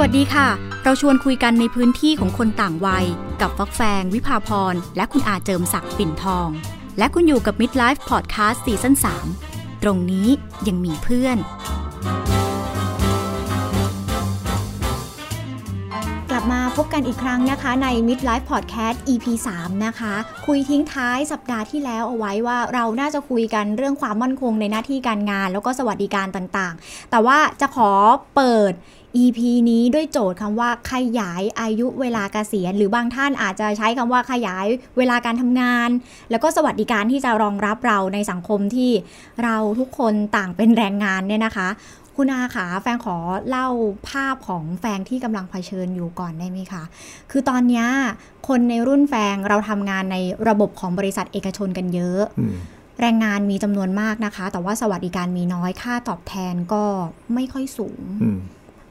[0.00, 0.48] วัสดีค่ะ
[0.84, 3.06] เราชวนคุยกันในพื้นที่ของคนต่างวัย
[3.40, 6.48] กับฟักแฟง วิภาพร และคุณอาเจิมศักดิ์ปิ่นทอง
[6.98, 8.94] และคุณอยู่กับ Midlife Podcast ซีซั่น
[9.38, 10.28] 3ตรงนี้
[10.68, 11.38] ยังมีเพื่อน
[16.30, 19.26] กลับมาพบกันอีกครั้งนะคะใน Midlife Podcast EP
[19.58, 20.14] 3นะคะ
[20.46, 27.90] คุยทิ้งท้ายสัปดาห์ที่แล้วเอาไว้ว่าเราน่าจะคุยกันเรื่องความมั่นคงในหน้าที่การงาน แล้วก็สวัสดิการต่างๆ แต่ว่าจะขอ
[28.36, 28.72] เปิด
[29.16, 29.38] EP
[29.70, 34.66] นี้ด้วยโจทย์คำว่าขยายอายุเวลาเกษียณหรือบางท่านอาจจะใช้คำว่าขยาย
[34.98, 35.88] เวลาการทำงาน
[36.30, 38.90] แล้วก็สวัสดิการที่จะรองรับเราในสังคมที่
[39.42, 41.68] เราทุกคนต่างเป็นแรงงานเนี่ยนะคะ
[42.16, 43.16] คุณอาขาแฟงขอ
[43.48, 43.68] เล่า
[44.08, 46.82] ภาพของแฟงที่กำลังเผชิญอยู่ก่อนได้ไหมคะ
[47.30, 47.86] คือตอนเนี้ย
[48.48, 50.16] คนในรุ่นแฟงเราทำงานใน
[50.48, 52.54] ระบบของบริษัทเอกชนกันเยอะอืม
[53.00, 56.84] แรงงานมีจำนวนมากนะคะ แต่ว่าสวัสดิการมีน้อยค่าตอบแทนก็
[57.34, 58.02] ไม่ค่อยสูง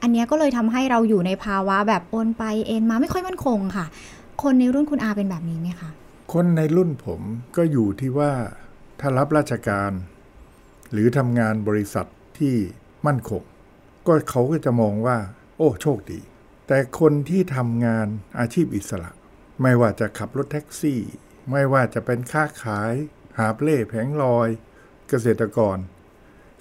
[0.00, 3.86] ืมอันเนี้ยก็เลยทำให้เราอยู่ในภาวะแบบโอนไปเอ็นมาไม่ค่อยมั่นคงค่ะ
[4.42, 5.90] คนในรุ่นคุณอาเป็นแบบนี้ไหมคะ
[6.32, 7.20] คนในรุ่นผม
[7.56, 8.32] ก็อยู่ที่ว่า
[9.00, 9.92] ถ้ารับราชการ
[10.92, 12.06] หรือทำงานบริษัท
[12.38, 12.56] ที่
[13.06, 13.42] มั่นคง
[14.06, 15.18] ก็เขาก็จะมองว่า
[15.56, 16.20] โอ้โชคดี
[16.66, 18.06] แต่คนที่ทำงาน
[18.38, 19.10] อาชีพอิสระ
[19.62, 21.00] ไม่ว่าจะขับรถแท็กซี่
[21.50, 22.92] ไม่ว่าจะเป็นค้าขาย
[23.38, 24.48] หาบเล่แผงลอย
[25.08, 25.76] เกษตรกร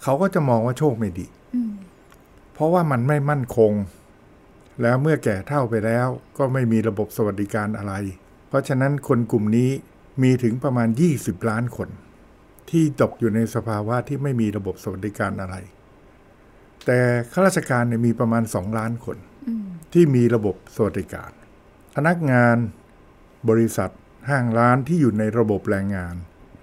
[0.04, 1.67] เขาก็จะมองว่าโชคไม่ดีอืม
[2.58, 3.73] เพราะว่ามันไม่มั่นคง
[4.81, 7.94] แล้วเมื่อแก่เท่าไปแล้วก็ไม่มีระบบสวัสดิการอะไร
[8.47, 9.69] เพราะฉะนั้นคนกลุ่มนี้
[10.23, 11.89] มีถึงประมาณ 20 ล้านคน
[12.69, 15.55] ที่ตกอยู่ในสภาวะที่ไม่มีระบบสวัสดิการอะไร
[16.86, 16.99] แต่
[17.31, 19.17] ข้าราชการเนี่ยมีประมาณ 2 ล้านคน
[19.94, 21.31] ที่มีระบบสวัสดิการ
[21.95, 22.58] พนักงาน
[23.49, 23.92] บริษัท
[24.30, 26.16] ห้างร้านที่อยู่ในระบบแรงงาน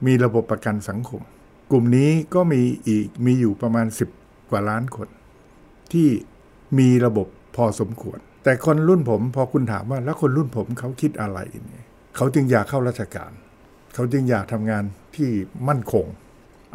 [0.07, 1.23] มีระบบประกันสังคม
[1.71, 3.87] กลุ่มนี้ก็มีอีกมีอยู่ประมาณ
[4.19, 5.09] 10 กว่าล้านคน
[5.93, 6.09] ที่
[6.79, 11.85] มีระบบพอสมควร แต่คนรุ่นผมพอคุณถามว่าแล้วคนรุ่นผมเขาคิดอะไรเนี่ย
[12.17, 13.33] เขาจึงอยากเข้าราชการ
[13.95, 14.85] เขาจึงอยากทำงาน
[15.17, 15.31] ที่
[15.69, 16.07] มั่นคง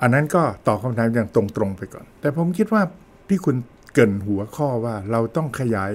[0.02, 2.84] อันนั้นก็ตอบคำถามอย่างตรงๆไปก่อน แต่ผมคิดว่า
[3.30, 3.56] ที่คุณ
[3.94, 5.92] เกินหัวข้อว่าเราต้องขยาย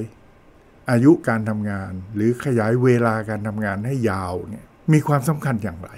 [0.90, 5.90] อายุการทำงาน หรือขยายเวลาการทำงานให้ยาวเนี่ยมีความสำคัญอย่างไร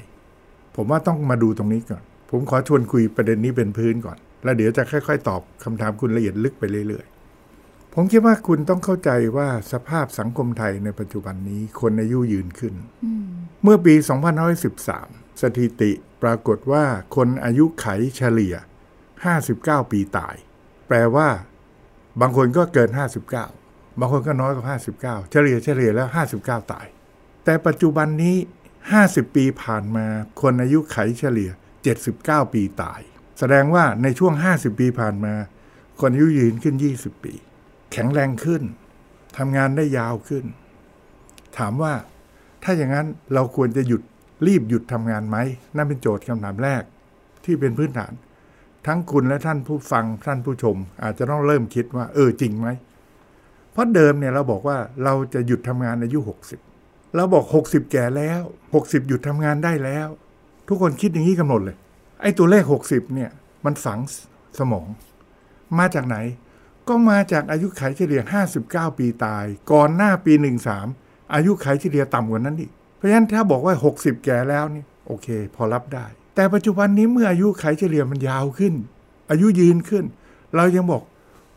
[0.76, 7.15] ผมว่าต้องมาดูตรงนี้ก่อน ผมขอชวนคุยประเด็นนี้เป็นพื้นก่อน แล้วเดี๋ยวจะค่อย ๆ ตอบคำถามคุณละเอียดลึกไปเรื่อยๆ
[7.98, 12.74] ผมคิดว่าคุณต้องเข้าใจว่าสภาพสังคมไทยในปัจจุบันนี้คนอายุยืนขึ้น
[13.04, 13.26] อืม
[13.62, 13.94] เมื่อปี
[14.66, 15.92] 2513 สถิติ
[16.22, 16.84] ปรากฏว่า
[17.16, 17.86] คนอายุไข
[18.16, 18.54] เฉลี่ย
[19.26, 20.36] 59 ปีตาย
[20.88, 21.28] แปลว่า
[22.20, 22.90] บางคนก็เกิน
[23.44, 26.08] 59 บางคนก็น้อยกว่า 59 เฉลี่ยเฉลี่ยแล้ว
[26.40, 26.86] 59 ตาย
[27.44, 28.36] แต่ปัจจุบันนี้
[28.86, 30.06] 50 ปีผ่านมา
[30.42, 31.50] คนอายุไขเฉลี่ย
[32.02, 33.00] 79 ปีตาย
[33.38, 35.34] แสดงว่าในช่วง 50 ปีผ่านมา
[36.00, 37.34] คนอายุยืนขึ้น 20 ปี
[37.92, 38.62] แข็งแรงขึ้น
[39.38, 40.44] ทำงานได้ยาวขึ้น
[41.58, 41.92] ถามว่า
[42.62, 44.02] ถ้าอย่างนั้นเราควรจะหยุด
[44.46, 45.36] รีบหยุดทำงานไหม
[45.76, 46.82] นั่นเป็นโจทย์คำถามแรก
[47.44, 48.12] ที่เป็นพื้นฐาน
[48.86, 52.68] ทั้งคุณและท่านผู้ฟังท่านผู้ชม อาจจะต้องเริ่มคิดว่า เออจริงไหม
[53.72, 56.18] เพราะเดิมเนี่ยเราบอกว่าเราจะหยุดทำงานอายุ
[56.66, 58.40] 60 เราบอก 60 แก่แล้ว
[58.74, 60.08] 60 หยุดทำงานได้แล้ว
[60.68, 61.76] ทุกคนคิดอย่างนี้กันหมดเลย
[62.20, 63.30] ไอ้ตัวเลข 60เนี่ย
[63.64, 63.98] มันฝัง
[64.58, 64.86] สมอง
[65.78, 66.16] มาจากไหน
[66.88, 68.22] ก็มาจากอายุไขเฉลี่ย
[68.60, 70.32] 59 ปีตาย ก่อนหน้าปี
[70.82, 78.74] 13 อายุไขเฉลี่ยต่ำกว่านั้นอีกเพราะฉะนั้นถ้าบอกว่า 60 แก่แล้วนี่โอเค พอรับได้ แต่ปัจจุบันนี้เมื่ออายุไขเฉลี่ยมันยาวขึ้น
[79.30, 80.04] อายุยืนขึ้น
[80.56, 81.02] เรายังบอก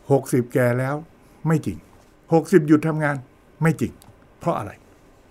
[0.00, 0.94] 60 แก่แล้ว
[1.46, 1.78] ไม่จริง
[2.22, 3.16] 60 หยุดทำงาน
[3.62, 3.92] ไม่จริง
[4.40, 4.72] เพราะอะไร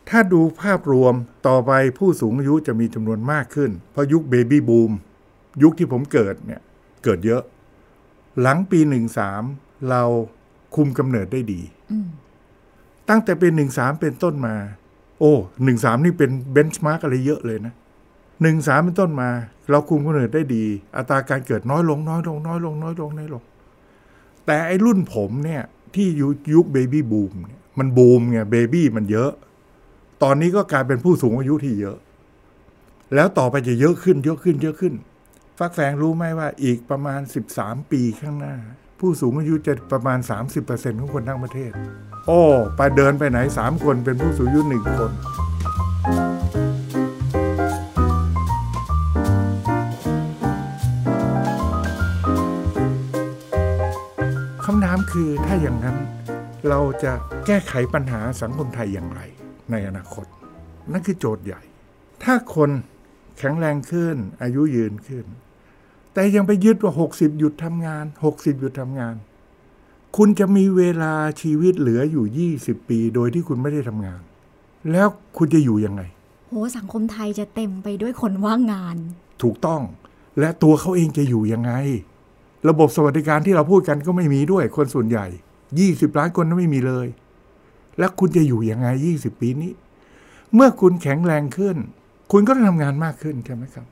[0.09, 1.13] ถ้าดูภาพรวม
[1.47, 4.91] ต่อไปผู้สูงอายุจะมีจำนวนมากขึ้น เพราะยุคเบบี้บูม
[5.63, 6.61] ยุคที่ผมเกิดเนี่ย
[7.03, 7.43] เกิดเยอะ
[8.41, 10.03] หลังปี 13 เรา
[10.75, 12.07] คุมกำเนิดได้ดีอืม
[13.09, 14.55] ตั้งแต่เป็นหนึ่งสามเป็นต้นมา
[15.19, 17.73] โอ้หนึ่งสามนี่เป็น benchmark อะไรเยอะเลยนะ
[18.41, 19.29] หนึ่งสามเป็นต้นมา
[19.69, 20.63] เราคุมกำเนิดได้ดี
[20.97, 23.43] อัตราการเกิดน้อยลงน้อยลงน้อยลงน้อยลงน้อยลง
[24.45, 25.63] แต่ไอ้รุ่นผมเนี่ย
[25.95, 29.31] ที่ยุคยุค baby boom เนี่ยมันบูมไง baby มันเยอะ
[30.23, 31.97] ตอนนี้ก็กลายเป็นผู้สูงอายุที่เยอะ
[33.15, 34.93] แล้วต่อไปจะเยอะขึ้นเยอะขึ้นเยอะขึ้น
[35.57, 37.21] ฟักแฟงรู้ไหมว่าอีกประมาณ
[37.55, 38.55] 13 ปีข้างหน้า
[38.99, 40.19] ผู้สูงอายุจะประมาณ
[40.59, 41.71] 30%ของคนทั้งประเทศ
[42.27, 42.41] โอ้
[42.77, 45.11] ไปเดินไปไหน 3 คนเป็นผู้สูงอายุหนึ่งคน
[54.65, 55.97] คำถามคือถ้าอย่างนั้น
[56.69, 57.13] เราจะ
[57.45, 59.21] แก้ไขปัญหาสังคมไทยอย่างไร
[59.71, 60.25] ในอนาคต
[60.91, 61.61] นั่นคือโจทย์ใหญ่
[62.23, 62.69] ถ้าคน
[63.37, 65.25] แข็งแรงขึ้นอายุยืนขึ้น
[66.13, 69.15] แต่ยังไปยึดว่า 60 หยุดทำงาน 60 หยุดทำงาน
[70.17, 74.21] คุณจะมีเวลาชีวิตเหลืออยู่ 20 ปี โดยที่คุณไม่ได้ทำงาน
[74.91, 75.07] แล้ว
[75.37, 76.01] คุณจะอยู่ยังไง
[76.47, 78.97] โหสังคมไทยจะเต็มไปด้วยคนว่างงาน
[79.43, 79.81] ถูกต้อง
[80.39, 81.71] และตัวเขาเองจะอยู่ยังไง
[82.69, 85.25] ระบบสวัสดิการที่เราพูดกันก็ไม่มีด้วยคนส่วนใหญ่
[85.71, 87.07] 20 ล้านคนนั้นไม่มีเลย
[87.99, 88.87] แล้วคุณจะอยู่ยังไง
[89.19, 89.71] 20 ปีนี้
[90.53, 91.77] เมื่อคุณแข็งแรงขึ้น
[92.31, 93.85] คุณก็ต้องทำงานมากขึ้นใช่ไหมครับ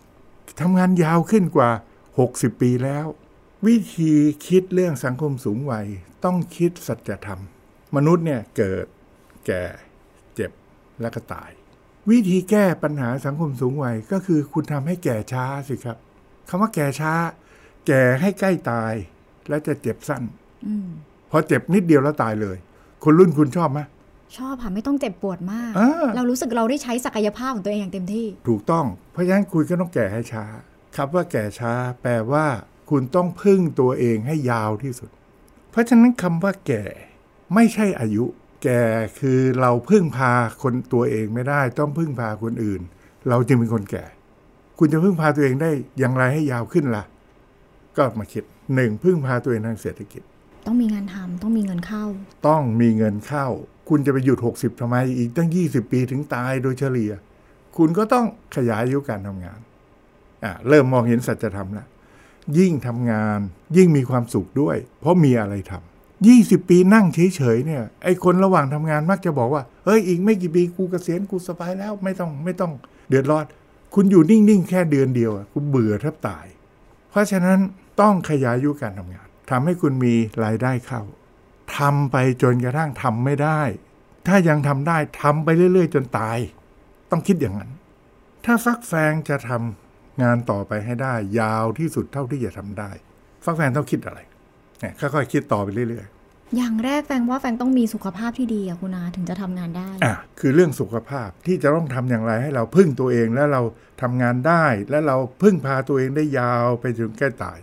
[0.61, 1.69] ทำงานยาวขึ้นกว่า
[2.17, 3.05] 60 ปีแล้ว
[3.67, 4.13] วิธี
[4.47, 5.87] คิดเรื่องสังคมสูงวัย
[6.25, 7.41] ต้องคิดสัจธรรม
[7.95, 8.85] มนุษย์เนี่ยเกิด
[9.47, 9.63] แก่
[10.35, 10.51] เจ็บ
[11.01, 11.51] และก็ตาย
[12.09, 15.97] วิธีแก้ปัญหาสังคมสูงวัยก็คือคุณทำให้แก่ช้าสิครับ
[16.49, 17.13] คำว่าแก่ช้า
[17.87, 18.93] แก่ให้ใกล้ตาย
[19.49, 20.23] แล้วจะเจ็บสั้น
[20.65, 20.87] อืม
[21.31, 22.57] พอเจ็บนิดเดียวแล้วตายเลย
[23.03, 23.79] คนรุ่นคุณชอบไหม
[24.37, 30.45] ชอบค่ะไม่ต้องเจ็บปวดมากอ่าเรารู้สึกเราได้ใช้ศักยภาพของตัวเองอย่างเต็มที่ ถูกต้องเพราะฉะนั้นคุณก็ต้องแก่ให้ช้า
[30.97, 32.45] ครับว่าแก่ช้า แปลว่า
[32.89, 35.09] คุณต้องพึ่งตัวเองให้ยาวที่สุด
[35.71, 36.83] เพราะฉะนั้นคำว่าแก่
[37.53, 38.25] ไม่ใช่อายุ
[38.63, 38.83] แก่
[39.19, 40.31] คือเราพึ่งพา
[40.63, 42.81] คนตัวเองไม่ได้ ต้องพึ่งพาคนอื่น
[43.29, 44.05] เราจึงเป็นคนแก่
[44.79, 47.03] คุณจะพึ่งพาตัวเองได้อย่างไรให้ยาวขึ้นล่ะ
[47.97, 48.43] ก็มาคิด
[48.75, 50.21] หนึ่งพึ่งพาตัวเองทางเศรษฐกิจ
[50.65, 52.03] ต้องมีงานทำต้องมีเงินเข้า
[52.47, 53.45] ต้องมีเงินเข้า
[53.89, 57.11] คุณจะไปหยุด 60ทำไมอีกตั้ง 20 ปีถึงตายโดยเฉลี่ย
[57.77, 59.66] คุณก็ต้องขยายอายุการทำงานอะ
[60.69, 61.87] เริ่มมองเห็นสัจธรรมแล้ว
[62.57, 63.39] ยิ่งทำงาน
[63.77, 72.71] ยิ่งมีความสุขด้วย เพราะมีอะไรทำ20ปีนั่งเฉยๆเนี่ยไอ้คนระหว่างทำงานมักจะบอกว่าเฮ้ยอีกไม่กี่ปีกูเกษียณกูสบายแล้วไม่ต้องไม่ต้อง
[73.09, 73.45] เดือดร้อน
[73.95, 76.45] คุณอยู่นิ่งๆแค่เดือนเดียวคุณเบื่อแทบตาย
[77.09, 77.59] เพราะฉะนั้น
[78.01, 80.13] ต้องขยายอายุการทำงานทำให้คุณมี
[80.43, 81.01] รายได้เข้า
[81.77, 83.61] ทำไปจนกระทั่งทำไม่ได้
[84.27, 86.37] ถ้ายังทำได้ทำไปเรื่อย ๆ จนตาย
[87.11, 87.71] ต้องคิดอย่างนั้น
[88.45, 89.86] ถ้าฟักแฟงจะทำ
[90.23, 92.91] งานต่อไปให้ได้ ยาวที่สุดเท่าที่จะทำได้
[93.43, 94.19] ฟักแฟงต้องคิดอะไร
[94.79, 96.07] เนี่ยค่อยๆคิดต่อไปเรื่อย
[96.55, 103.61] อย่างแรกแฟงว่าแฟงต้องมีสุขภาพที่ดีอะคุณอาถึงจะทำงานได้ๆอะคือเรื่องสุขภาพที่จะต้องทำอย่างไรให้เราพึ่งตัวเองและเรา
[104.01, 107.59] ทำงานได้ และเราพึ่งพาตัวเองได้ยาวไปจนใกล้ตาย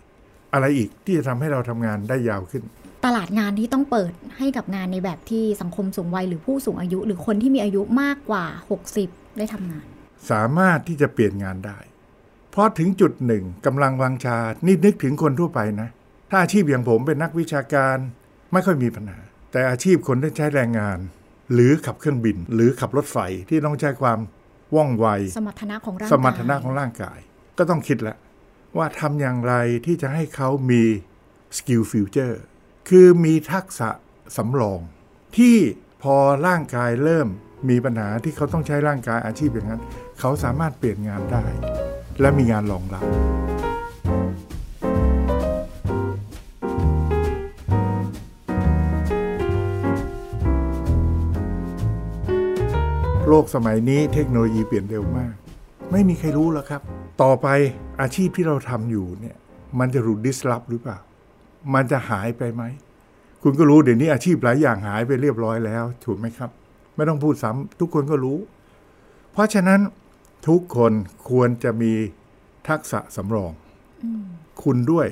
[0.53, 2.62] อะไรอีกที่จะทำให้เราทำงานได้ยาวขึ้น
[3.05, 8.45] ตลาดงานที่ต้องเปิดให้กับงานในแบบที่สังคมสูงวัยหรือผู้สูงอายุ หรือคนที่มีอายุมากกว่า
[8.93, 9.87] 60 ได้ทำงาน
[10.31, 15.89] สามารถที่จะเปลี่ยนงานได้เพราะถึงจุดหนึ่งกำลังวังชา นี่นึกถึงคนทั่วไปนะ
[16.31, 17.97] ถ้าอาชีพอย่างผมเป็นนักวิชาการ
[18.53, 19.19] ไม่ค่อยมีปัญหา
[19.53, 20.99] แต่อาชีพคนที่ใช้แรงงาน
[21.53, 23.19] หรือขับเครื่องบิน หรือขับรถไฟ
[23.49, 24.19] ที่ต้องใช้ความ
[24.75, 25.06] ว่องไว
[25.37, 27.19] สมรรถนะของร่างสกายมรรถนะของร่างกาย
[27.59, 28.17] ก็ต้องคิดแล้ว
[28.77, 29.55] ว่าทำอย่างไร
[29.87, 30.83] ที่จะให้เขามี
[31.56, 32.41] skill future
[32.89, 33.91] คือมีทักษะ
[34.37, 34.81] สำรอง
[35.37, 35.56] ที่
[36.03, 36.17] พอ
[36.47, 37.29] ร่างกายเริ่ม
[37.69, 39.83] มีปัญหาที่เขาต้องใช้ร่างกายอาชีพอย่างนั้น
[40.21, 41.45] เขาสามารถเปลี่ยนงานได้
[42.21, 43.05] และมีงานรองรับ
[53.29, 55.35] โลกสมัยนี้เทคโนโลยีเปลี่ยนเร็วมาก
[55.93, 56.83] ไม่มีใครรู้แล้วครับ
[57.23, 57.47] ต่อไป
[58.01, 59.37] อาชีพที่เราทำอยู่เนี่ย
[59.79, 60.99] มันจะถูกดิสลอฟหรือเปล่า
[61.75, 62.63] มันจะหายไปไหม
[63.43, 66.51] คุณก็รู้เดี๋ยวนี้อาชีพหลายอย่างหายไปเรียบร้อยแล้ว ถูกไหมครับ
[66.97, 68.39] ไม่ต้องพูดซ้ำทุกคนก็รู้
[69.33, 69.81] เพราะฉะนั้น
[70.49, 70.93] ทุกคน
[71.31, 71.93] ควรจะมี
[72.69, 73.52] ทักษะสำรอง
[74.62, 75.06] คุณด้วย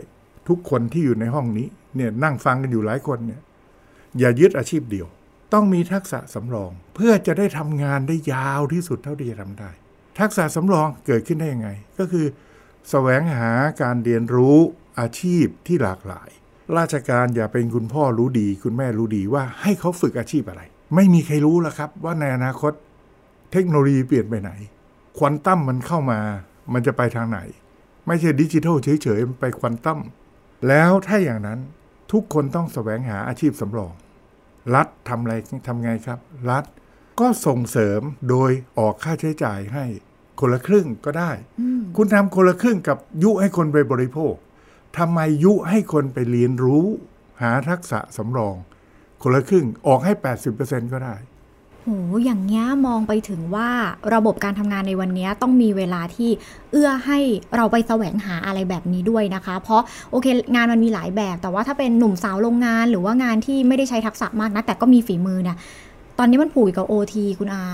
[0.49, 3.41] ทุกคนที่อยู่ในห้องนี้เนี่ยนั่งฟังกันอยู่หลายคนเนี่ย
[4.19, 5.07] อย่ายึดอาชีพเดียว
[5.53, 9.71] ต้องมีทักษะสำรอง เพื่อจะได้ทำงานได้ยาวที่สุดเท่าที่จะทำได้
[10.21, 12.27] ทักษะสำรองเกิดขึ้นได้ยังไง ก็คือ
[12.91, 13.51] แสวงหา
[13.83, 14.57] การเรียนรู้
[15.01, 16.31] อาชีพที่หลากหลาย
[16.79, 20.63] ราชการอย่าเป็นคุณพ่อรู้ดี คุณแม่รู้ดีว่าให้เขาฝึกอาชีพอะไร
[20.95, 22.73] ไม่มีใครรู้แล้วครับ ว่าในอนาคต
[23.53, 24.51] เทคโนโลยีเปลี่ยนไปไหน
[25.19, 26.21] ควอนตัมมันเข้ามา
[26.73, 27.39] มันจะไปทางไหน
[28.07, 29.99] ไม่ใช่ดิจิทัลเฉยๆมันไปควอนตัม
[30.69, 31.61] แล้วถ้าอย่างนั้น
[32.13, 33.93] ทุกคนต้องแสวงหาอาชีพสำรอง
[34.75, 35.35] รัฐทำอะไร
[35.67, 36.19] ทำไงครับ
[36.51, 36.65] รัฐ
[37.21, 38.01] ก็ส่งเสริม
[38.31, 39.85] โดยออกค่าใช้จ่ายให้
[40.41, 41.31] คนละครึ่งก็ได้
[41.97, 44.35] คุณทำคนละครึ่งกับยุให้คนไปบริโภค
[44.99, 46.85] ทำไมยุให้คนไปเรียนรู้
[47.43, 48.57] หาทักษะสำรอง
[49.23, 50.13] คนละครึ่งออกให้
[50.53, 51.15] 80%ก็ได้
[51.85, 51.91] โห
[52.25, 53.69] อย่างเงี้ยมองไปถึงว่า
[54.15, 56.31] ระบบการทำงานในวันนี้ต้องมีเวลาที่
[56.73, 57.19] เอื้อให้
[57.57, 65.57] เราไปแสวงหาอะไรแบบนี้ด้วยนะคะ เพราะโอเคงานมันมีหลายแบบ แต่ว่าถ้าเป็นหนุ่มสาวโรงงานหรือว่างานที่ไม่ได้ใช้ทักษะมากนะแต่ก็มีฝีมือเนี่ย
[66.19, 67.65] ตอนนี้มันผูกกับ OT คุณอา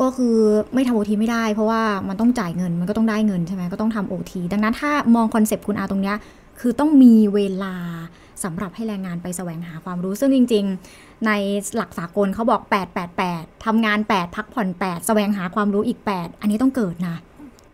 [0.00, 0.36] ก็คือ
[0.74, 6.16] ไม่ทำ OT ไม่ได้ เพราะว่ามันต้องจ่ายเงินมันก็ต้องได้เงินใช่ไหมก็ต้องทำ OT ดังนั้นถ้ามอง concept คุณอาตรงเนี้ย
[6.60, 7.74] คือต้องมีเวลา
[8.44, 11.32] สำหรับให้แรงงานไปแสวงหาความรู้ซึ่งจริง ๆ ใน
[11.76, 17.16] หลักสากลเขาบอก 8 8 8ทำงาน 8 พักผ่อน 8 แสวงหาความรู้อีก 8 อันนี้ต้องเกิดนะ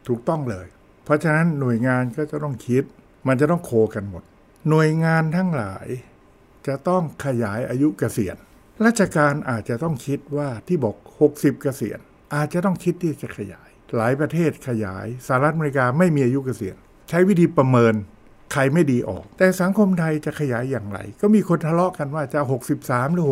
[0.08, 0.66] ถูกต้องเลย
[1.04, 2.82] เพราะฉะนั้นหน่วยงานก็จะต้องคิด
[3.28, 4.22] มันจะต้องโคกันหมด
[4.68, 5.86] หน่วยงานทั้งหลาย
[6.66, 8.36] จะต้องขยายอายุเกษียณ
[8.84, 10.96] ราชการอาจจะต้องคิดว่าที่บอก
[11.30, 11.98] 60 เกษียณ
[12.34, 16.76] อาจจะต้องคิดที่จะขยาย หลายประเทศขยายสหรัฐอเมริกาไม่มีอายุเกษียณ
[17.08, 17.94] ใช้วิธีประเมิน
[18.52, 22.40] ใครไม่ดีออก แต่สังคมไทยจะขยายอย่างไร ก็มีคนทะเลาะกันว่าจะ
[22.76, 23.26] 63 หรือ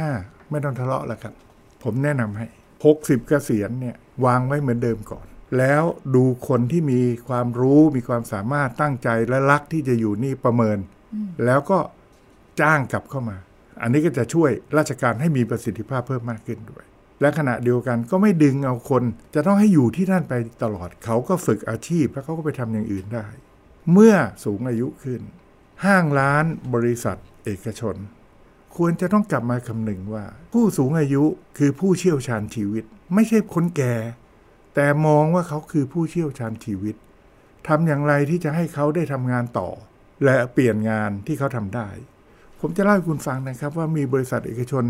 [0.00, 1.34] 65 ไม่ต้องทะเลาะแล้วครับ
[1.82, 2.46] ผมแนะนำให้
[2.86, 5.26] 60 เกษียณเนี่ยวางไว้เหมือนเดิมก่อน
[5.58, 5.82] แล้ว
[6.14, 10.78] ดูคนที่มีความรู้มีความสามารถตั้งใจและรักที่จะอยู่นี่ประเมิน
[11.44, 11.78] แล้วก็
[12.60, 13.36] จ้างกลับเข้ามา
[13.82, 16.84] อันนี้ก็จะช่วยราชการให้มีประสิทธิภาพเพิ่มมากขึ้นด้วย
[17.20, 19.02] และขณะเดียวกันก็ไม่ดึงเอาคน
[19.34, 23.26] จะต้องให้อยู่ที่นั่นไปตลอดเขาก็ฝึกอาชีพแล้วเขาก็ไปทำอย่างอื่นได้
[23.92, 25.22] เมื่อสูงอายุขึ้น
[25.84, 26.44] ห้างร้าน
[26.74, 27.96] บริษัทเอกชน
[28.76, 31.22] ควรจะต้องกลับมาคำนึงว่า ผู้สูงอายุ
[31.58, 32.84] คือผู้เชี่ยวชาญชีวิต
[33.14, 33.94] ไม่ใช่คนแก่
[34.74, 36.94] แต่มองว่าเขาคือผู้เชี่ยวชาญชีวิต
[37.68, 39.68] ทำอย่างไรที่จะให้เขาได้ทำงานต่อ
[40.24, 41.88] และเปลี่ยนงานที่เขาทำได้
[42.60, 44.84] ผมจะเล่าให้คุณฟังนะครับว่ามีบริษัทเอกชน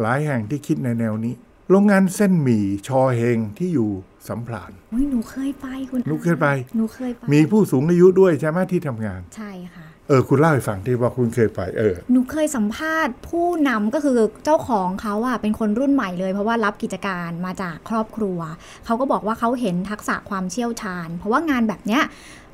[0.00, 1.34] หลายแห่งที่คิดในแนวนี้
[1.70, 3.90] โรงงานเส้นหมี่ชอเฮงที่อยู่
[4.28, 18.38] สำพลานโอ้ยหนูเคยไปคุณหนูเคยไปหนูเคยไป มีผู้สูงอายุด้วยใช่ไหมที่ทำงาน ใช่ค่ะเออคุณเล่าให้ฟังที่ว่าคุณเคยไปเออหนูเคยสัมภาษณ์ผู้นำก็คือเจ้าของเขาอะเป็นคนรุ่นใหม่เลย เพราะว่ารับกิจการมาจากครอบครัว
[18.84, 22.02] เขาก็บอกว่าเขาเห็นทักษะความเชี่ยวชาญ เพราะว่างานแบบเนี้ย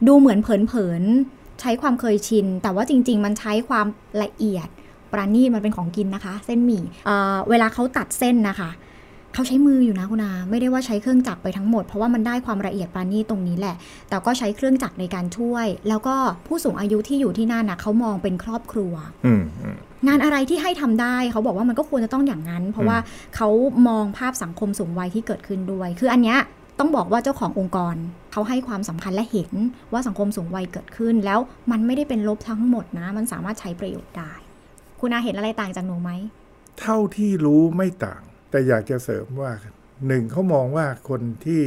[0.06, 3.86] ดูเหมือนเผินๆใช้ความเคยชิน แต่ว่าจริง ๆ มันใช้ความ
[4.22, 4.68] ละเอียด
[5.12, 8.70] ปราณีตมันเป็นของกินนะคะ เส้นหมี่เอ่อเวลาเขาตัดเส้นนะคะ
[9.34, 13.76] เขาใช้มืออยู่นะคุณอาไม่ได้ว่าใช้เครื่องจักรไปทั้งหมด เพราะว่ามันได้ความละเอียดปราณีตตรงนี้แหละ
[14.08, 16.14] แต่ก็ใช้เครื่องจักรในการช่วย แล้วก็
[16.46, 18.94] ผู้สูงอายุที่อยู่ที่นั่นนะเขามองเป็นครอบครัว
[19.26, 22.98] อืมอืมงานอะไรที่ให้ทำได้เขาบอกว่ามันก็ควรจะต้องอย่างนั้น เพราะว่า
[23.36, 23.48] เขา
[23.88, 26.38] มองภาพสังคมสูงวัยที่เกิดขึ้นด้วย คืออันเนี้ย
[26.78, 27.94] ต้องบอกว่าเจ้าขององค์กร
[28.32, 29.50] เขาให้ความสำคัญและเห็น
[29.92, 31.38] ว่าสังคมสูงวัยเกิดขึ้น แล้ว
[31.70, 34.32] มันไม่ได้เป็นลบทั้งหมดนะ มันสามารถใช้ประโยชน์ได้
[35.00, 36.10] คุณอาเห็นอะไรต่างจากหนูไหม
[36.80, 39.52] เท่าที่รู้ไม่ต่าง แต่อยากจะเสริมว่า
[40.06, 41.62] หนึ่งเขามองว่าคนที่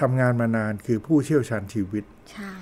[0.00, 2.54] ทำงานมานานคือผู้เชี่ยวชาญชีวิต ใช่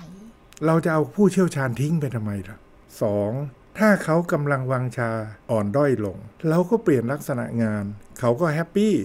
[0.65, 2.57] เราจะเอาผู้เชี่ยวชาญทิ้งไปทำไมล่ะ
[3.01, 3.31] สอง
[3.79, 5.09] ถ้าเขากำลังวังชา
[5.51, 6.17] อ่อนด้อยลง
[6.49, 7.83] เราก็เปลี่ยนลักษณะงาน
[8.19, 8.95] เขาก็แฮปปี้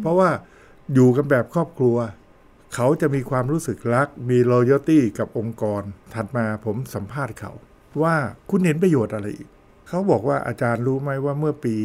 [0.00, 0.30] เพราะว่า
[0.92, 1.96] อยู่กันแบบครอบครัว
[2.74, 5.82] เขาจะมีความรู้สึกรัก มี loyalty กับองค์กร
[6.14, 7.52] ถัดมาผมสัมภาษณ์เขา
[8.02, 8.16] ว่า
[8.50, 9.48] คุณเห็นประโยชน์อะไรอีก
[9.88, 11.76] เขาบอกว่าอาจารย์รู้ไหมว่าเมื่อปี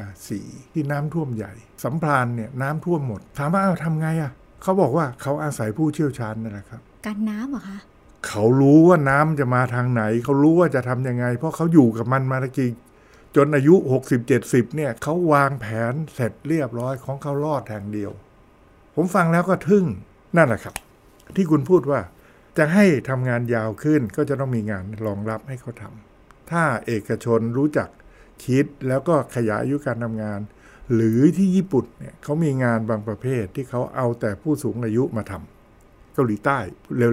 [0.00, 1.52] 54 ที่น้ำท่วมใหญ่
[1.84, 7.78] สัมพรานเนี่ยน้ำท่วมหมด ถามว่าเอาทำไงอะ่ะเขาบอกว่าเขาอาศัยผู้เชี่ยวชาญนั่นแหละครับการน้ำเหรอคะ
[8.26, 12.70] เขารู้ว่าน้ำจะมาทางไหน เขารู้ว่าจะทำยังไง เพราะเขาอยู่กับมันมาตะกี้
[13.36, 13.74] จนอายุ
[14.24, 18.10] 60-70 เนี่ยเขาวางแผนเสร็จเรียบร้อยของเขารอดทางเดียว
[18.94, 19.84] ผมฟังแล้วก็ทึ่ง
[20.36, 20.74] นั่นแหละครับ
[21.36, 22.00] ที่คุณพูดว่า
[22.58, 26.17] จะให้ทำงานยาวขึ้นก็จะต้องมีงานรองรับให้เขาทำ
[26.50, 27.88] ถ้าเอกชนรู้จัก
[28.44, 30.40] คิดแล้วก็ขยายอายุการทำงาน
[30.94, 36.58] หรือที่ญี่ปุ่นเนี่ยเขามีงานบางประเภทที่เขาเอาแต่ผู้สูงอายุมาทำเกาหลีใต้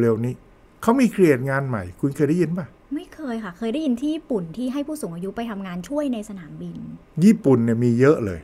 [0.01, 0.33] เร็วๆนี้
[0.81, 2.65] เขามี create งานใหม่ คุณเคยได้ยินป่ะ
[2.95, 6.77] ไม่เคยค่ะ เคยได้ยินที่ญี่ปุ่นที่ให้ผู้สูงอายุไปทำงานช่วยในสนามบิน
[7.23, 8.41] ญี่ปุ่นเนี่ยมีเยอะเลย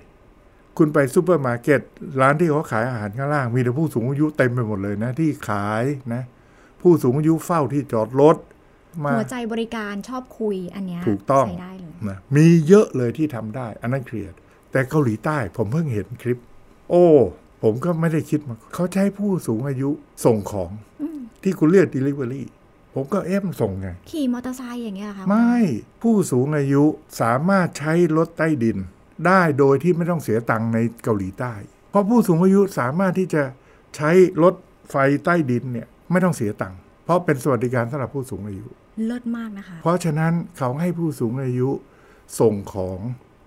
[0.78, 1.82] คุณไปซูเปอร์มาร์เก็ต
[2.22, 5.84] ร้านที่เขาขายอาหารข้างล่าง มีแต่ผู้สูงอายุเต็มไปหมดเลยนะที่ขาย
[6.14, 6.24] นะ
[6.82, 8.51] ผู้สูงอายุเฝ้าที่จอดรถมา
[9.14, 14.34] หัวใจบริการชอบคุยอันเนี้ยถูกต้องใช้ได้เลยนะมีเยอะเลยที่ทำได้ อันนั้นเครียด
[14.72, 16.40] แต่เกาหลีใต้ผมเพิ่งเห็นคลิป
[16.90, 17.06] โอ้
[17.64, 19.90] ผมก็ไม่ได้คิดมาเขาใช้ผู้สูงอายุ
[20.26, 20.72] ส่งของ
[21.02, 22.44] อืมที่คุณเรียก delivery
[22.96, 25.56] ผมก็เอ๊ะมันส่งไง ขี่มอเตอร์ไซค์อย่างเงี้ยเหรอค่ะ ไม่
[26.02, 26.84] ผู้สูงอายุ
[27.22, 28.78] สามารถใช้รถใต้ดิน
[29.28, 31.54] ได้โดยที่ไม่ต้องเสียตังค์ในเกาหลีใต้
[31.90, 33.44] เพราะผู้สูงอายุสามารถที่จะ
[33.96, 34.12] ใช้
[34.44, 34.56] รถ
[34.90, 34.96] ไฟ
[35.26, 38.66] ใต้ดินเนี่ยไม่ต้องเสียตังค์เพราะเป็นสวัสดิการสำหรับผู้สูงอายุ
[39.06, 41.70] เลิศมากนะคะ เพราะฉะนั้นเขาให้ผู้สูงอายุ
[42.40, 43.00] ส่งของ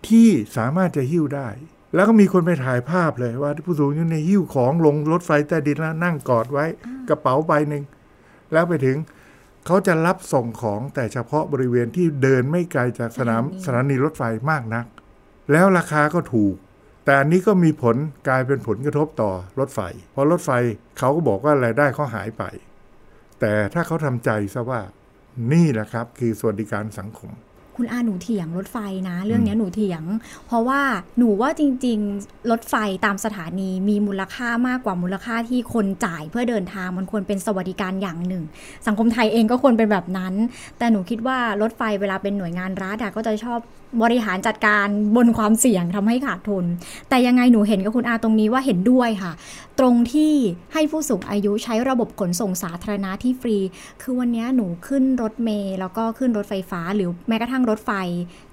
[0.09, 1.49] ที่สามารถจะหิ้วได้
[1.95, 6.67] แล้วก็มีคนไปถ่ายภาพเลยว่าผู้สูงอายุในยหิ้วของลงรถไฟใต้ดินแล้วนั่งกอดไว้
[7.09, 7.85] กระเป๋าใบหนึ่ง
[8.53, 8.97] แล้วไปถึง
[9.67, 14.87] เขาจะรับส่งของแต่เฉพาะบริเวณที่เดินไม่ไกลจากสนามสถานีรถไฟมากนัก
[15.53, 16.55] แล้วราคาก็ถูก
[17.05, 17.97] แต่อันนี้ก็มีผล
[18.29, 19.81] กลายเป็นผลกระทบต่อรถไฟ
[20.13, 20.51] เพราะรถไฟ
[20.99, 22.45] เขาก็บอกว่ารายได้เขาหายไป
[23.41, 24.81] แต่ถ้าเขาทำใจซะว่า
[25.53, 27.31] นี่แหละครับ คือสวัสดิการสังคม
[27.77, 28.77] คุณอาหนูเถียงรถไฟ
[29.09, 30.03] นะ เรื่องเนี้ยหนูเถียง
[30.47, 30.81] เพราะว่า
[31.19, 38.45] หนูว่าจริง ๆ รถไฟตามสถานีมีมูลค่ามากกว่ามูลค่าที่คนจ่ายเพื่อเดินทางมันควรเป็นสวัสดิการอย่างหนึ่ง
[38.87, 40.35] สังคมไทยเองก็ควรเป็นแบบนั้น
[40.79, 43.61] แต่หนูคิดว่ารถไฟเวลาเป็นหน่วยงานรัฐอะก็จะชอบ
[44.03, 46.65] บริหารจัดการบนความเสี่ยงทำให้ขาดทุน
[47.09, 49.33] แต่ยังไงหนูเห็นกับคุณอาตรงนี้ว่าเห็นด้วยค่ะ
[49.79, 50.33] ตรงที่
[50.73, 53.57] ให้ผู้สูงอายุใช้ระบบขนส่งสาธารณะที่ฟรี
[54.03, 57.91] คือวันเนี้ยหนูขึ้นรถเมล์แล้วก็ขึ้นรถไฟฟ้าหรือแม้กระทั่งรถไฟ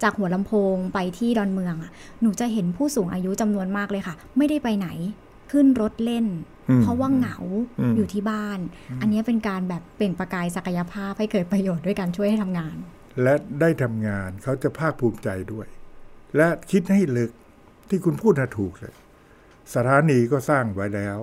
[0.04, 1.92] จากหัวลำโพงไปที่ดอนเมืองอะ
[2.22, 4.88] หนูจะเห็นผู้สูงอายุจำนวนมากเลยค่ะ ไม่ได้ไปไหน
[5.52, 6.26] ขึ้นรถเล่น
[6.70, 7.38] อืมเพราะว่าเหงา
[7.80, 8.60] อืมอยู่ที่บ้าน
[9.02, 12.76] อันนี้เป็นการแบบเปล่งประกายศักยภาพให้เกิดประโยชน์ด้วยการช่วยให้ทำงาน
[13.22, 15.68] และได้ทำงานเขาจะภาคภูมิใจด้วย
[16.36, 17.32] และคิดให้ลึก
[17.90, 18.96] ที่คุณพูดนะถูกเลย
[19.74, 21.18] สถานีก็สร้างไว้แล้ว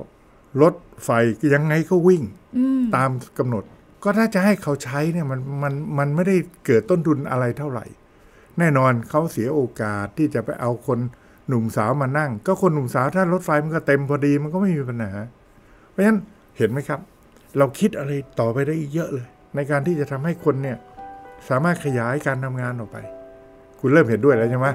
[0.63, 1.11] รถไฟ
[1.55, 2.23] ยังไงก็วิ่ง
[2.57, 3.65] อืมตามกำหนด
[4.03, 6.37] ก็ถ้าจะให้เขาใช้เนี่ยมันมันมันไม่ได้
[6.67, 7.87] เกิดต้นทุนอะไรเท่าไหร่
[8.59, 10.99] แน่นอนเขาเสียโอกาสที่จะไปเอาคน
[11.49, 15.13] หนุ่มสาวมานั่ง ก็คนหนุ่มสาวถ้ารถไฟมันก็เต็มพอดีมันก็ไม่มีปัญหา
[15.91, 16.19] เพราะฉะนั้น
[16.59, 17.01] เห็นไหมครับ
[17.59, 20.77] เราคิดอะไรต่อไปได้เยอะเลย ในการที่จะทำให้คนเนี่ย
[21.49, 22.97] สามารถขยายการทำงานออกไป
[23.81, 24.69] คุณเริ่มเห็นด้วยแล้วใช่ไหม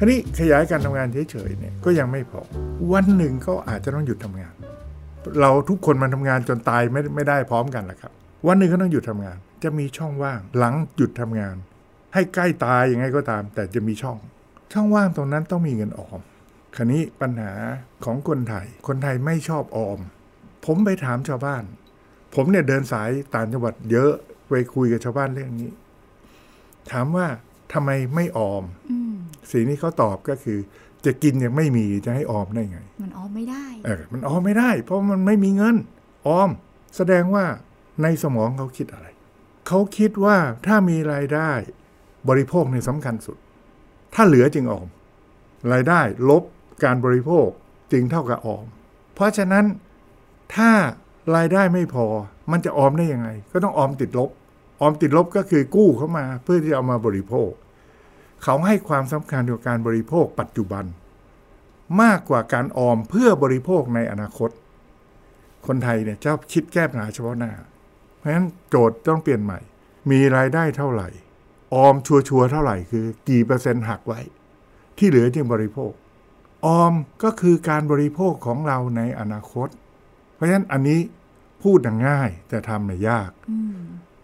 [0.00, 2.40] คราวนี้ขยายการทำงานเฉยๆเนี่ยก็ยังไม่พอ
[2.92, 4.54] วันหนึ่งก็อาจจะต้องหยุดทำงาน
[5.40, 8.12] เราทุกคนมันทำงานจนตายไม่ไม่ได้พร้อมกันแหละครับ
[8.46, 11.56] วันหนึ่งก็ต้องหยุดทำงาน จะมีช่องว่างหลังหยุดทำงาน
[12.14, 14.18] ให้ใกล้ตายยังไงก็ตาม แต่จะมีช่อง
[14.72, 16.20] ช่องว่างตรงนั้นต้องมีเงินออม
[16.76, 17.52] คราวนี้ปัญหา
[18.04, 19.98] ของคนไทย คนไทยไม่ชอบออม
[20.66, 21.64] ผมไปถามชาวบ้าน
[22.34, 24.12] ผมเนี่ยเดินสายต่างจังหวัดเยอะ
[24.48, 25.70] ไปคุยกับชาวบ้านเรื่องนี้
[26.92, 27.26] ถามว่า
[27.72, 29.07] ทำไมไม่ออมอม
[29.52, 30.58] สิ่งที่เขาตอบก็คือ
[31.04, 35.76] จะกินยังไม่มีจะให้ออมได้ไง มันออมไม่ได้เออมันออมไม่ได้ เพราะมันไม่มีเงิน
[36.26, 36.50] ออม
[36.96, 37.44] แสดงว่า
[38.02, 39.06] ในสมองเขาคิดอะไร
[39.66, 41.50] เขาคิดว่าถ้ามีรายได้
[42.28, 43.36] บริโภคเนี่ยสำคัญสุด
[44.14, 44.88] ถ้าเหลือจึงออม
[45.72, 46.42] รายได้ลบ
[46.84, 47.48] การบริโภค
[47.92, 48.66] จึงเท่ากับออม
[49.14, 49.64] เพราะฉะนั้น
[50.56, 50.70] ถ้า
[51.36, 52.06] รายได้ไม่พอ
[52.50, 54.30] มันจะออมได้ยังไง ก็ต้องออมติดลบ
[54.80, 57.50] ออมติดลบก็คือกู้เข้ามาเพื่อที่จะเอามาบริโภค
[58.42, 60.84] เขาให้ความสำคัญกับการบริโภคปัจจุบัน
[62.02, 64.50] มากกว่าการออมเพื่อบริโภคในอนาคต
[65.66, 67.52] คนไทยเนี่ยชอบคิดแก้ปัญหาเฉพาะหน้า
[68.16, 69.58] เพราะฉะนั้นโจทย์ต้องเปลี่ยนใหม่
[70.10, 71.08] มีรายได้เท่าไหร่
[71.74, 74.20] ออมชัวร์ๆเท่าไหร่คือ กี่เปอร์เซ็นต์หักไว้
[74.98, 75.92] ที่เหลือจึงบริโภค
[76.66, 79.68] ออมก็คือการบริโภคของเราในอนาคต
[80.34, 81.00] เพราะฉะนั้นอันนี้
[81.62, 83.78] พูดน่ะง่ายแต่ทำน่ะยากอืม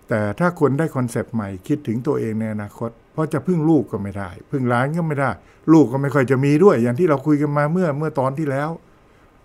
[0.09, 5.31] แต่ถ้าคนได้คอนเซปต์ใหม่คิดถึงตัวเองในอนาคต เพราะจะพึ่งลูกก็ไม่ได้ พึ่งหลานก็ไม่ได้
[5.73, 8.71] ลูกก็ไม่ค่อยจะมีด้วย อย่างที่เราคุยกันมาเมื่อเมื่อตอนที่แล้ว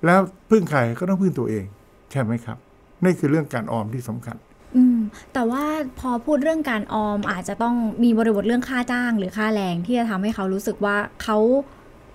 [0.06, 1.66] แล้วพึ่งใครก็ต้องพึ่งตัวเอง
[2.12, 2.58] ใช่ไหมครับ
[3.04, 4.36] นี่คือเรื่องการออมที่สำคัญ
[4.76, 5.00] อืม
[5.34, 5.64] แต่ว่า
[6.00, 11.38] พอพูดเรื่องการออมอาจจะต้องมีบริบทเรื่องค่าจ้าง หรือค่าแรงที่จะทำให้เขารู้สึกว่าเขา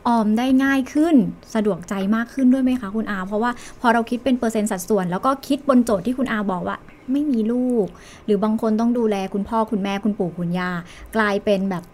[0.08, 1.14] ออมได้ง่ายขึ้น
[1.54, 6.76] สะดวกใจมากขึ้นด้วยไหมคะคุณอา เพราะว่าพอเราคิดเป็นเปอร์เซ็นต์สัดส่วน แล้วก็คิดบนโจทย์ที่คุณอาบอกว่า
[7.12, 7.86] ไม่มีลูก
[8.24, 10.70] หรือบางคนต้องดูแลคุณพ่อคุณแม่คุณปู่คุณย่า
[11.16, 11.84] กลายเป็นแบบ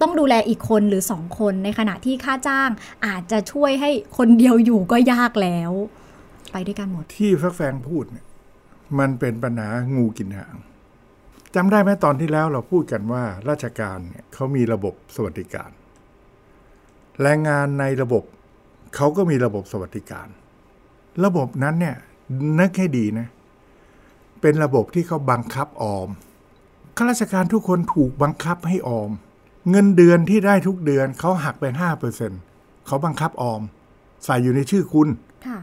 [0.00, 2.70] ต้องดูแลอีกคนหรือสองคนในขณะที่ค่าจ้าง
[3.06, 5.72] อาจจะช่วยให้คนเดียวอยู่ก็ยากแล้ว
[6.52, 8.26] ไปด้วยกันหมด ที่ฟักแฟงพูดเนี่ย
[8.98, 10.54] มันเป็นปัญหางูกินหาง
[11.54, 15.70] จำได้ไหมตอนที่แล้วเราพูดกันว่าราชการเนี่ยเขามีระบบสวัสดิการ
[17.22, 18.24] แรงงานในระบบ
[18.96, 20.28] เขาก็มีระบบสวัสดิการ
[21.24, 21.96] ระบบนั้นเนี่ย
[22.60, 26.08] นึกให้ดีนะเป็นระบบที่เขาบังคับออม
[26.96, 29.10] ข้าราชการทุกคนถูกบังคับให้ออม
[29.70, 32.32] เงินเดือนที่ได้ทุกเดือนเขาหักไปห้าเปอร์เซ็น
[32.86, 33.60] เขาบังคับออม
[34.24, 35.08] ใส่อยู่ในชื่อคุณ
[35.46, 35.58] ค่ะ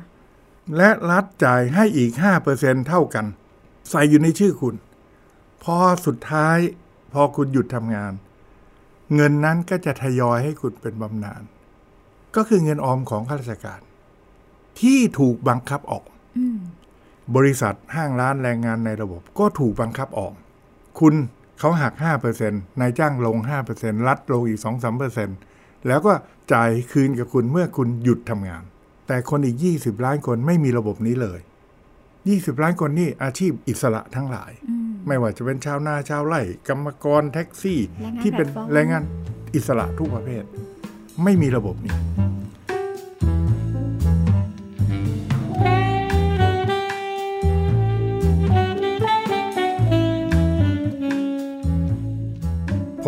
[0.77, 2.11] และรัฐจ่ายให้อีก
[2.49, 3.25] 5%เท่ากัน
[3.89, 4.75] ใส่อยู่ในชื่อคุณ
[5.63, 6.57] พอสุดท้าย
[7.13, 8.13] พอคุณหยุดทำงาน
[9.15, 11.43] เงินนั้นก็จะทยอยให้คุณเป็นบำนาญ
[12.35, 13.81] ก็คือเงินออมของข้าราชการ
[14.79, 16.03] ที่ถูกบังคับออก
[16.37, 16.59] อืม
[17.35, 20.33] บริษัทห้างร้านแรงงานในระบบก็ถูกบังคับออก
[20.99, 21.15] คุณ
[21.59, 21.93] เขาหัก
[22.37, 23.37] 5%นายจ้างลง
[23.73, 24.59] 5%รัฐลงอีก
[25.23, 26.13] 2-3%แล้วก็
[26.53, 28.63] จ่ายคืนกับคุณเมื่อคุณหยุดทำงาน
[29.07, 31.39] แต่คนอีก 20 ล้านคนไม่มีระบบนี้เลย
[32.05, 39.03] 20 ล้านคนนี่อาชีพอิสระทั้งหลายอืมไม่ว่าจะเป็นชาวนาชาวไร่ กรรมกรแท็กซี่แรงงานที่เป็นแพลตฟอร์มแรงงาน
[39.55, 40.43] อิสระทุกประเภท
[41.23, 41.95] ไม่มีระบบนี้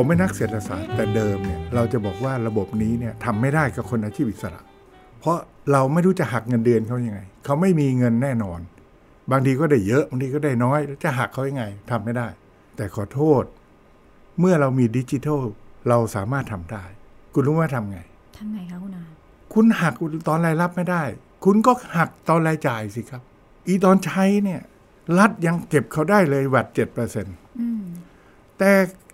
[0.02, 4.62] ผมเป็นนักเศรษฐศาสตร์แต่เดิมเนี่ยเราจะบอกว่าระบบนี้เนี่ยทำไม่ได้กับคนอาชีพอิสระ
[5.20, 5.38] เพราะ
[5.72, 8.60] เราไม่รู้จะหักเงินเดือนเขายังไง เขาไม่มีเงินแน่นอน
[9.32, 12.28] บางทีก็ได้เยอะบางทีก็ได้น้อยแล้วจะหักเขายังไงทำไม่ได้
[12.76, 13.44] แต่ขอโทษ
[14.40, 15.42] เมื่อเรามีดิจิทัล
[15.90, 16.86] เราสามารถทำได้
[17.34, 18.00] คุณรู้ว่าทำไง
[18.38, 19.06] ทำไงคะคุณอา
[19.54, 19.94] คุณหัก
[20.28, 21.04] ตอนรายรับไม่ได้
[21.46, 23.22] คุณก็หักตอนรายจ่ายสิครับ
[23.68, 24.62] อีตอนใช้เนี่ย
[25.20, 27.84] รัฐยังเก็บเขาได้เลยวัดเจ็ดเปอร์เซ็นต์อืม
[28.58, 28.72] แต่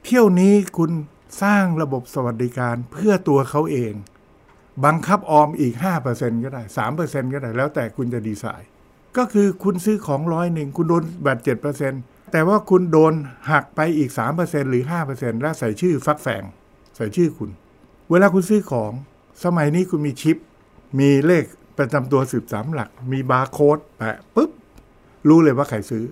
[0.08, 0.92] เที่ยวนี้คุณ
[1.44, 3.94] สร้างระบบสวัสดิการเพื่อตัวเขาเอง
[4.86, 5.74] บังคับออมอีก
[6.10, 6.64] 5%ก็ได้
[6.98, 8.70] 3%ก็ได้ แล้วแต่คุณจะดีไซน์
[9.18, 11.42] ก็คือคุณซื้อของร้อยหนึ่งคุณโดนแบัตร
[11.86, 13.14] 7%แต่ว่าคุณโดน
[13.52, 16.44] หักไปอีก 3%หรือ 5%แล้วใส่ชื่อฟักแฝง
[16.96, 17.50] ใส่ชื่อคุณ
[18.10, 18.92] เวลาคุณซื้อของ
[19.44, 20.38] สมัยนี้คุณมีชิป
[21.00, 21.46] มีเลข
[21.78, 24.52] ประจำตัวสืบสามหลัก มีบาร์โค้ดแปะปุ๊บ
[25.28, 26.04] รู้เลยว่าใครซื้อ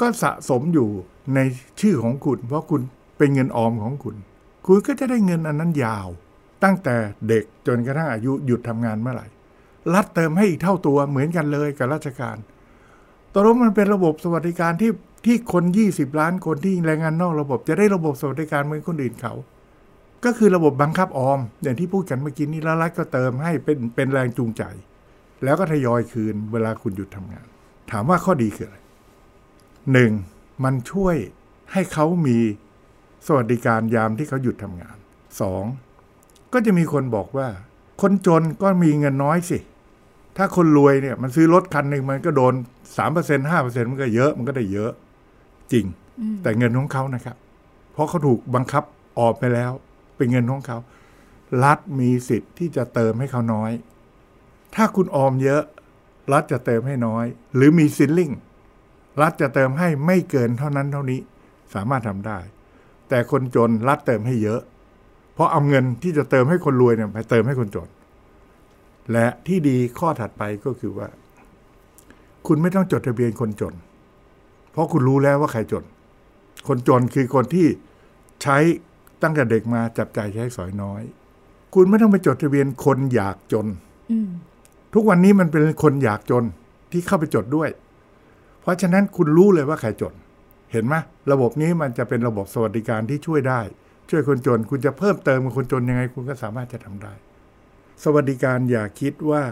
[0.00, 0.88] ก็สะสมอยู่
[1.34, 1.38] ใน
[1.80, 2.82] ชื่อของคุณ เพราะคุณ
[3.18, 4.16] เป็นเงินออมของคุณ
[4.66, 6.08] คุณก็จะได้เงินอันนั้นยาว
[6.64, 6.96] ตั้งแต่
[7.28, 9.26] เด็กจนกระทั่งอายุหยุดทำงานเมื่อไหร่
[9.94, 12.36] รัฐเติมให้อีกเท่าตัวเหมือนกันเลยกับราชการ
[13.32, 14.90] ตกลงมันเป็นระบบสวัสดิการที่
[15.26, 19.34] ที่คน 20 ล้านคนที่แรงงานนอกระบบจะได้ระบบสวัสดิการเหมือนคนอื่นเขา
[20.24, 24.62] ก็คือระบบบังคับออม อย่างที่พูดกันเมื่อกี้นี้แล้วรัฐก็เติมให้เป็นเป็นแรงจูงใจ
[25.44, 27.46] แล้วก็ทยอยคืนเวลาคุณหยุดทำงาน
[27.90, 28.78] ถามว่าข้อดีคืออะไร
[29.92, 30.12] หนึ่ง
[30.64, 31.16] มันช่วย
[31.72, 32.38] ให้เขามี
[33.26, 34.96] สวัสดิการยามที่เขาหยุดทำงาน
[35.40, 35.64] สอง
[36.52, 37.48] ก็จะมีคนบอกว่า
[38.02, 39.58] คนจนก็มีเงินน้อยสิ
[40.36, 42.54] ถ้าคนรวยเนี่ย มันซื้อรถคันหนึ่งมันก็โดน
[42.96, 44.90] สามเปอร์เซ็นห้าเปอร์เซ็นมันก็เยอะมันก็ได้เยอะ
[45.72, 45.84] จริง
[46.42, 47.36] แต่เงินของเขานะครับ
[47.92, 48.84] เพราะเขาถูกบังคับ
[49.18, 49.72] ออกไปแล้ว
[50.16, 50.78] เป็นเงินของเขา
[51.64, 53.72] รัฐมีสิทธิ์ที่จะเติมให้เขาน้อย
[54.74, 55.62] ถ้าคุณออมเยอะ
[56.32, 58.30] รัฐจะเติมให้น้อย หรือมีซิลลิง
[59.22, 61.20] รัฐจะเติมให้ไม่เกินเท่านั้นเท่านี้
[61.74, 62.38] สามารถทำได้
[63.08, 64.60] แต่คนจนรัฐเติมให้เยอะ
[65.34, 67.88] เพราะเอาเงินที่จะเติมให้คนรวยเนี่ยไปเติมให้คนจน
[69.12, 71.08] และที่ดีข้อถัดไปก็คือว่า
[72.46, 73.74] คุณไม่ต้องจดทะเบียนคนจน
[74.72, 75.84] เพราะคุณรู้แล้วว่าใครจน
[76.68, 77.66] คนจนคือคนที่
[78.42, 78.56] ใช้
[79.22, 81.02] ตั้งแต่เด็กมาจับใจายใช้สอยน้อย
[81.74, 83.66] คุณไม่ต้องไปจดทะเบียนคนอยากจน
[84.10, 84.28] อืม
[84.94, 86.44] ทุกวันนี้มันเป็นคนอยากจน
[86.92, 87.68] ที่เข้าไปจดด้วย
[88.64, 90.14] เพราะฉะนั้นคุณรู้เลยว่าใครจน
[90.72, 90.94] เห็นไหม
[91.32, 93.60] ระบบนี้มันจะเป็นระบบสวัสดิการที่ช่วยได้
[94.10, 97.12] ช่วยคนจน คุณจะเพิ่มเติมกับคนจนยังไง คุณก็สามารถจะทำได้
[98.04, 99.42] สวัสดิการอย่าคิดว่า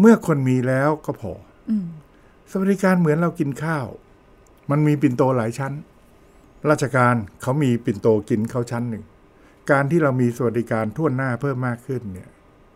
[0.00, 1.32] เมื่อคนมีแล้วก็พอ
[1.68, 1.86] อืม
[2.50, 3.86] สวัสดิการเหมือนเรากินข้าว
[4.70, 5.72] มันมีปิ่นโตหลายชั้น
[6.70, 9.04] ราชการเขามีปิ่นโตกินเขาชั้นหนึ่ง
[9.70, 12.30] การที่เรามีสวัสดิการทั่วหน้าเพิ่มมากขึ้นเนี่ย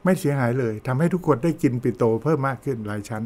[0.05, 3.23] ไม่เสียหายเลยทำให้ทุกคนได้กินปิ่นโตเพิ่มมากขึ้นหลายชั้น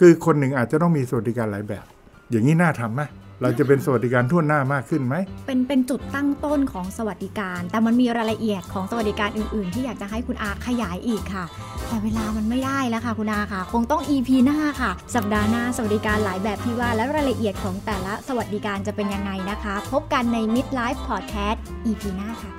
[0.00, 1.86] คือคนหนึ่งอาจจะต้องมีสวัสดิการหลายแบบ
[2.30, 3.02] อย่างนี้น่าทำไหม
[3.42, 5.14] เราจะเป็นสวัสดิการทั่วหน้ามากขึ้นไหม
[5.46, 11.44] เป็นเป็นจุดตั้งต้นของสวัสดิการ แต่มันมีรายละเอียดของสวัสดิการอื่น ๆ ที่อยากจะให้คุณอาขยายอีกค่ะ
[11.88, 22.52] แต่เวลามันไม่ได้แล้วค่ะคุณอาค่ะ คงต้อง EP หน้าค่ะ สัปดาห์หน้าสวัสดิการหลายแบบที่ว่า และรายละเอียดของแต่ละสวัสดิการจะเป็นยังไงนะคะ พบกันใน Midlife Podcast EP หน้าค่ะ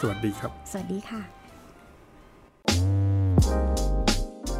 [0.00, 1.22] สวัสดีครับ สวัสดีค่ะ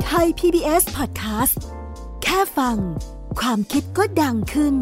[0.05, 1.57] ไทย PBS Podcast
[2.23, 2.77] แค่ฟัง
[3.41, 4.77] ความคิดก็ดังขึ้น